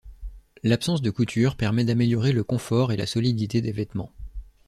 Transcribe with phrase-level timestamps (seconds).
[0.63, 4.11] L’absence de coutures permet d’améliorer le confort et la solidité des vêtements.